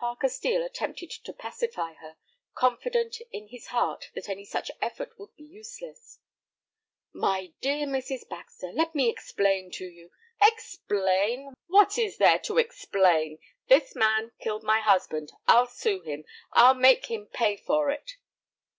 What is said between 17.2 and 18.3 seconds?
pay for it."